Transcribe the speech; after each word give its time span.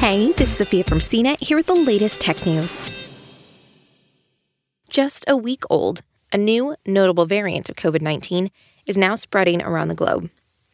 Hey, 0.00 0.32
this 0.32 0.52
is 0.52 0.56
Sophia 0.56 0.82
from 0.82 0.98
CNET 0.98 1.42
here 1.42 1.58
with 1.58 1.66
the 1.66 1.74
latest 1.74 2.22
tech 2.22 2.46
news. 2.46 2.72
Just 4.88 5.26
a 5.28 5.36
week 5.36 5.62
old, 5.68 6.00
a 6.32 6.38
new 6.38 6.74
notable 6.86 7.26
variant 7.26 7.68
of 7.68 7.76
COVID 7.76 8.00
19 8.00 8.50
is 8.86 8.96
now 8.96 9.14
spreading 9.14 9.60
around 9.60 9.88
the 9.88 9.94
globe. 9.94 10.30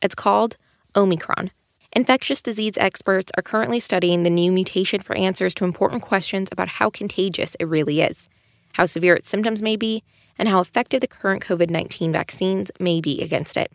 It's 0.00 0.14
called 0.14 0.56
Omicron. 0.94 1.50
Infectious 1.92 2.40
disease 2.40 2.78
experts 2.78 3.32
are 3.36 3.42
currently 3.42 3.80
studying 3.80 4.22
the 4.22 4.30
new 4.30 4.52
mutation 4.52 5.00
for 5.00 5.16
answers 5.16 5.52
to 5.54 5.64
important 5.64 6.02
questions 6.02 6.48
about 6.52 6.68
how 6.68 6.88
contagious 6.88 7.56
it 7.58 7.64
really 7.64 8.00
is, 8.00 8.28
how 8.74 8.86
severe 8.86 9.16
its 9.16 9.28
symptoms 9.28 9.60
may 9.60 9.74
be, 9.74 10.04
and 10.38 10.48
how 10.48 10.60
effective 10.60 11.00
the 11.00 11.08
current 11.08 11.42
COVID 11.42 11.70
19 11.70 12.12
vaccines 12.12 12.70
may 12.78 13.00
be 13.00 13.20
against 13.20 13.56
it. 13.56 13.72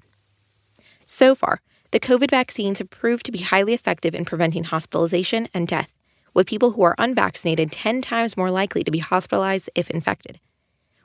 So 1.05 1.35
far, 1.35 1.59
the 1.93 1.99
COVID 1.99 2.31
vaccines 2.31 2.79
have 2.79 2.89
proved 2.89 3.23
to 3.23 3.31
be 3.31 3.37
highly 3.37 3.71
effective 3.71 4.15
in 4.15 4.25
preventing 4.25 4.63
hospitalization 4.63 5.47
and 5.53 5.67
death, 5.67 5.93
with 6.33 6.47
people 6.47 6.71
who 6.71 6.81
are 6.81 6.95
unvaccinated 6.97 7.71
10 7.71 8.01
times 8.01 8.35
more 8.35 8.49
likely 8.49 8.83
to 8.83 8.89
be 8.89 8.97
hospitalized 8.97 9.69
if 9.75 9.91
infected. 9.91 10.39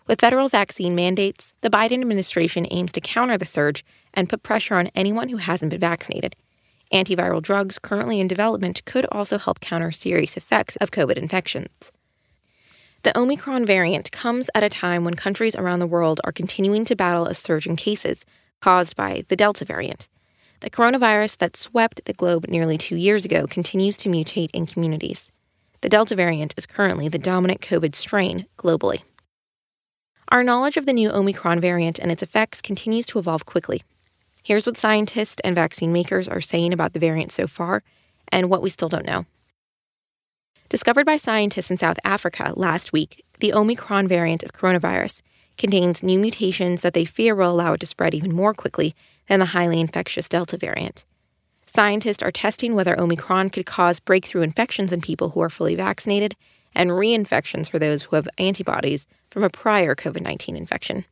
With 0.06 0.22
federal 0.22 0.48
vaccine 0.48 0.94
mandates, 0.94 1.52
the 1.60 1.68
Biden 1.68 2.00
administration 2.00 2.66
aims 2.70 2.90
to 2.92 3.02
counter 3.02 3.36
the 3.36 3.44
surge 3.44 3.84
and 4.14 4.30
put 4.30 4.42
pressure 4.42 4.76
on 4.76 4.88
anyone 4.94 5.28
who 5.28 5.36
hasn't 5.36 5.68
been 5.68 5.78
vaccinated. 5.78 6.34
Antiviral 6.90 7.42
drugs 7.42 7.78
currently 7.78 8.18
in 8.18 8.26
development 8.26 8.82
could 8.86 9.04
also 9.12 9.36
help 9.36 9.60
counter 9.60 9.92
serious 9.92 10.38
effects 10.38 10.76
of 10.76 10.90
COVID 10.90 11.18
infections. 11.18 11.92
The 13.02 13.16
Omicron 13.16 13.66
variant 13.66 14.10
comes 14.10 14.48
at 14.54 14.64
a 14.64 14.70
time 14.70 15.04
when 15.04 15.16
countries 15.16 15.54
around 15.54 15.80
the 15.80 15.86
world 15.86 16.18
are 16.24 16.32
continuing 16.32 16.86
to 16.86 16.96
battle 16.96 17.26
a 17.26 17.34
surge 17.34 17.66
in 17.66 17.76
cases 17.76 18.24
caused 18.62 18.96
by 18.96 19.24
the 19.28 19.36
Delta 19.36 19.66
variant. 19.66 20.08
The 20.60 20.70
coronavirus 20.70 21.38
that 21.38 21.56
swept 21.56 22.04
the 22.04 22.12
globe 22.12 22.46
nearly 22.48 22.76
two 22.76 22.96
years 22.96 23.24
ago 23.24 23.46
continues 23.46 23.96
to 23.98 24.08
mutate 24.08 24.50
in 24.52 24.66
communities. 24.66 25.30
The 25.82 25.88
Delta 25.88 26.16
variant 26.16 26.52
is 26.56 26.66
currently 26.66 27.08
the 27.08 27.18
dominant 27.18 27.60
COVID 27.60 27.94
strain 27.94 28.46
globally. 28.58 29.02
Our 30.30 30.42
knowledge 30.42 30.76
of 30.76 30.84
the 30.84 30.92
new 30.92 31.10
Omicron 31.10 31.60
variant 31.60 32.00
and 32.00 32.10
its 32.10 32.24
effects 32.24 32.60
continues 32.60 33.06
to 33.06 33.20
evolve 33.20 33.46
quickly. 33.46 33.84
Here's 34.44 34.66
what 34.66 34.76
scientists 34.76 35.40
and 35.44 35.54
vaccine 35.54 35.92
makers 35.92 36.26
are 36.26 36.40
saying 36.40 36.72
about 36.72 36.92
the 36.92 36.98
variant 36.98 37.30
so 37.30 37.46
far 37.46 37.84
and 38.32 38.50
what 38.50 38.60
we 38.60 38.68
still 38.68 38.88
don't 38.88 39.06
know. 39.06 39.26
Discovered 40.68 41.06
by 41.06 41.16
scientists 41.16 41.70
in 41.70 41.76
South 41.76 41.98
Africa 42.04 42.52
last 42.56 42.92
week, 42.92 43.24
the 43.38 43.52
Omicron 43.54 44.08
variant 44.08 44.42
of 44.42 44.52
coronavirus 44.52 45.22
contains 45.56 46.02
new 46.02 46.18
mutations 46.18 46.80
that 46.80 46.94
they 46.94 47.04
fear 47.04 47.34
will 47.36 47.50
allow 47.50 47.74
it 47.74 47.80
to 47.80 47.86
spread 47.86 48.12
even 48.12 48.34
more 48.34 48.52
quickly 48.52 48.94
than 49.28 49.40
the 49.40 49.46
highly 49.46 49.80
infectious 49.80 50.28
Delta 50.28 50.56
variant. 50.56 51.04
Scientists 51.66 52.22
are 52.22 52.32
testing 52.32 52.74
whether 52.74 52.98
Omicron 52.98 53.50
could 53.50 53.66
cause 53.66 54.00
breakthrough 54.00 54.42
infections 54.42 54.92
in 54.92 55.00
people 55.00 55.30
who 55.30 55.40
are 55.42 55.50
fully 55.50 55.74
vaccinated 55.74 56.34
and 56.74 56.90
reinfections 56.90 57.70
for 57.70 57.78
those 57.78 58.04
who 58.04 58.16
have 58.16 58.28
antibodies 58.38 59.06
from 59.30 59.44
a 59.44 59.50
prior 59.50 59.94
COVID 59.94 60.22
19 60.22 60.56
infection. 60.56 61.04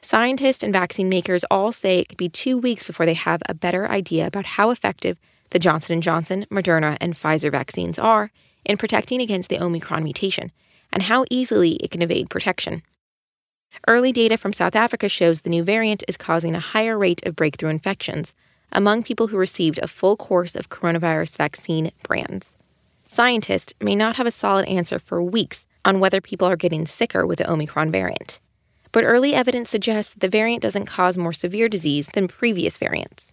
Scientists 0.00 0.62
and 0.62 0.72
vaccine 0.72 1.08
makers 1.08 1.44
all 1.50 1.70
say 1.70 2.00
it 2.00 2.08
could 2.08 2.18
be 2.18 2.28
2 2.28 2.58
weeks 2.58 2.86
before 2.86 3.06
they 3.06 3.14
have 3.14 3.42
a 3.48 3.54
better 3.54 3.88
idea 3.88 4.26
about 4.26 4.44
how 4.44 4.70
effective 4.70 5.16
the 5.50 5.58
Johnson 5.58 6.00
& 6.00 6.02
Johnson, 6.02 6.46
Moderna, 6.50 6.96
and 7.00 7.14
Pfizer 7.14 7.50
vaccines 7.50 7.98
are 7.98 8.30
in 8.64 8.76
protecting 8.76 9.20
against 9.20 9.48
the 9.48 9.62
Omicron 9.62 10.02
mutation 10.02 10.50
and 10.92 11.04
how 11.04 11.24
easily 11.30 11.72
it 11.76 11.90
can 11.90 12.02
evade 12.02 12.30
protection. 12.30 12.82
Early 13.88 14.12
data 14.12 14.36
from 14.36 14.52
South 14.52 14.76
Africa 14.76 15.08
shows 15.08 15.40
the 15.40 15.50
new 15.50 15.62
variant 15.62 16.04
is 16.06 16.16
causing 16.16 16.54
a 16.54 16.60
higher 16.60 16.96
rate 16.98 17.24
of 17.26 17.36
breakthrough 17.36 17.70
infections 17.70 18.34
among 18.70 19.02
people 19.02 19.28
who 19.28 19.36
received 19.36 19.78
a 19.78 19.88
full 19.88 20.16
course 20.16 20.54
of 20.54 20.70
coronavirus 20.70 21.36
vaccine 21.36 21.90
brands. 22.06 22.56
Scientists 23.04 23.74
may 23.80 23.94
not 23.94 24.16
have 24.16 24.26
a 24.26 24.30
solid 24.30 24.66
answer 24.66 24.98
for 24.98 25.22
weeks 25.22 25.66
on 25.84 26.00
whether 26.00 26.20
people 26.20 26.48
are 26.48 26.56
getting 26.56 26.86
sicker 26.86 27.26
with 27.26 27.38
the 27.38 27.50
Omicron 27.50 27.90
variant. 27.90 28.40
But 28.92 29.04
early 29.04 29.34
evidence 29.34 29.70
suggests 29.70 30.14
that 30.14 30.20
the 30.20 30.28
variant 30.28 30.62
doesn't 30.62 30.86
cause 30.86 31.18
more 31.18 31.32
severe 31.32 31.68
disease 31.68 32.06
than 32.14 32.28
previous 32.28 32.78
variants. 32.78 33.32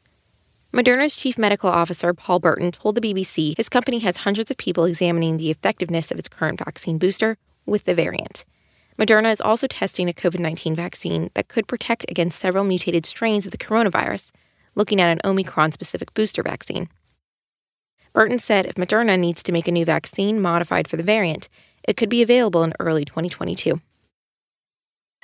Moderna's 0.73 1.15
chief 1.15 1.37
medical 1.37 1.69
officer, 1.69 2.13
Paul 2.13 2.39
Burton, 2.39 2.71
told 2.71 2.95
the 2.95 3.01
BBC 3.01 3.57
his 3.57 3.69
company 3.69 3.99
has 3.99 4.17
hundreds 4.17 4.51
of 4.51 4.57
people 4.57 4.85
examining 4.85 5.37
the 5.37 5.49
effectiveness 5.49 6.11
of 6.11 6.19
its 6.19 6.27
current 6.27 6.59
vaccine 6.59 6.97
booster 6.97 7.37
with 7.65 7.85
the 7.85 7.95
variant. 7.95 8.45
Moderna 8.99 9.31
is 9.31 9.39
also 9.39 9.65
testing 9.65 10.09
a 10.09 10.13
COVID 10.13 10.39
19 10.39 10.75
vaccine 10.75 11.29
that 11.33 11.47
could 11.47 11.67
protect 11.67 12.05
against 12.09 12.37
several 12.37 12.65
mutated 12.65 13.05
strains 13.05 13.45
of 13.45 13.53
the 13.53 13.57
coronavirus, 13.57 14.31
looking 14.75 14.99
at 14.99 15.09
an 15.09 15.21
Omicron 15.23 15.71
specific 15.71 16.13
booster 16.13 16.43
vaccine. 16.43 16.89
Burton 18.11 18.39
said 18.39 18.65
if 18.65 18.75
Moderna 18.75 19.17
needs 19.17 19.41
to 19.43 19.53
make 19.53 19.69
a 19.69 19.71
new 19.71 19.85
vaccine 19.85 20.41
modified 20.41 20.89
for 20.89 20.97
the 20.97 21.03
variant, 21.03 21.47
it 21.87 21.95
could 21.95 22.09
be 22.09 22.21
available 22.21 22.61
in 22.63 22.73
early 22.77 23.05
2022. 23.05 23.79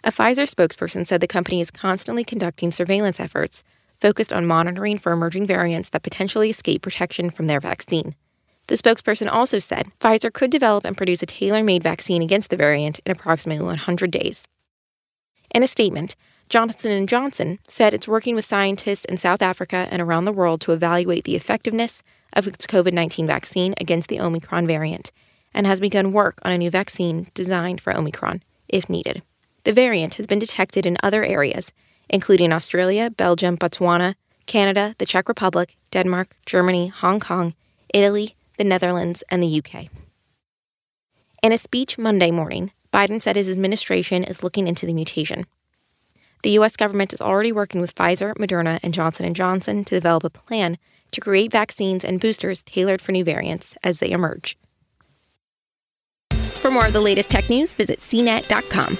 A 0.05 0.11
Pfizer 0.11 0.47
spokesperson 0.49 1.05
said 1.05 1.19
the 1.19 1.27
company 1.27 1.59
is 1.59 1.69
constantly 1.69 2.23
conducting 2.23 2.71
surveillance 2.71 3.19
efforts 3.19 3.61
focused 3.99 4.31
on 4.31 4.45
monitoring 4.45 4.97
for 4.97 5.11
emerging 5.11 5.47
variants 5.47 5.89
that 5.89 6.03
potentially 6.03 6.49
escape 6.49 6.81
protection 6.81 7.29
from 7.29 7.47
their 7.47 7.59
vaccine. 7.59 8.15
The 8.67 8.75
spokesperson 8.75 9.31
also 9.31 9.59
said 9.59 9.91
Pfizer 9.99 10.33
could 10.33 10.49
develop 10.49 10.85
and 10.85 10.97
produce 10.97 11.21
a 11.21 11.27
tailor-made 11.27 11.83
vaccine 11.83 12.21
against 12.21 12.49
the 12.49 12.57
variant 12.57 12.99
in 13.05 13.11
approximately 13.11 13.63
100 13.63 14.11
days. 14.11 14.47
In 15.53 15.63
a 15.63 15.67
statement, 15.67 16.15
Johnson 16.49 17.07
& 17.07 17.07
Johnson 17.07 17.59
said 17.67 17.93
it's 17.93 18.07
working 18.07 18.35
with 18.35 18.45
scientists 18.45 19.05
in 19.05 19.17
South 19.17 19.41
Africa 19.41 19.87
and 19.91 20.01
around 20.01 20.25
the 20.25 20.33
world 20.33 20.61
to 20.61 20.71
evaluate 20.71 21.23
the 21.23 21.35
effectiveness 21.35 22.03
of 22.33 22.47
its 22.47 22.67
COVID-19 22.67 23.25
vaccine 23.25 23.73
against 23.79 24.09
the 24.09 24.19
Omicron 24.19 24.67
variant 24.67 25.11
and 25.53 25.65
has 25.65 25.79
begun 25.79 26.11
work 26.11 26.39
on 26.43 26.51
a 26.51 26.57
new 26.57 26.69
vaccine 26.69 27.27
designed 27.33 27.81
for 27.81 27.95
Omicron 27.95 28.43
if 28.67 28.89
needed. 28.89 29.23
The 29.63 29.73
variant 29.73 30.15
has 30.15 30.27
been 30.27 30.39
detected 30.39 30.85
in 30.85 30.97
other 31.01 31.23
areas, 31.23 31.73
including 32.09 32.51
Australia, 32.51 33.09
Belgium, 33.09 33.57
Botswana, 33.57 34.15
Canada, 34.45 34.95
the 34.99 35.05
Czech 35.05 35.27
Republic, 35.27 35.75
Denmark, 35.91 36.35
Germany, 36.45 36.87
Hong 36.87 37.19
Kong, 37.19 37.55
Italy, 37.93 38.35
the 38.57 38.63
Netherlands, 38.63 39.23
and 39.29 39.41
the 39.41 39.61
UK. 39.63 39.87
In 41.43 41.51
a 41.51 41.57
speech 41.57 41.97
Monday 41.97 42.31
morning, 42.31 42.71
Biden 42.93 43.21
said 43.21 43.35
his 43.35 43.49
administration 43.49 44.23
is 44.23 44.41
looking 44.41 44.67
into 44.67 44.85
the 44.85 44.93
mutation. 44.93 45.45
The 46.43 46.51
US 46.51 46.77
government 46.77 47.13
is 47.13 47.21
already 47.21 47.51
working 47.51 47.81
with 47.81 47.95
Pfizer, 47.95 48.33
Moderna, 48.35 48.79
and 48.83 48.93
Johnson 48.93 49.33
& 49.33 49.35
Johnson 49.35 49.83
to 49.85 49.95
develop 49.95 50.23
a 50.23 50.29
plan 50.29 50.77
to 51.11 51.21
create 51.21 51.51
vaccines 51.51 52.05
and 52.05 52.19
boosters 52.19 52.61
tailored 52.63 53.01
for 53.01 53.11
new 53.11 53.23
variants 53.23 53.77
as 53.83 53.99
they 53.99 54.11
emerge. 54.11 54.57
For 56.61 56.71
more 56.71 56.85
of 56.85 56.93
the 56.93 57.01
latest 57.01 57.29
tech 57.29 57.49
news, 57.49 57.75
visit 57.75 57.99
cnet.com. 57.99 58.97